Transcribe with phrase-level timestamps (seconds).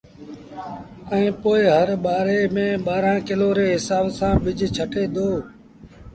[1.11, 5.29] ائيٚݩ پو هر ٻآري ميݩ ٻآرآݩ ڪلو ري هسآب سآݩ ٻج ڇٽي دو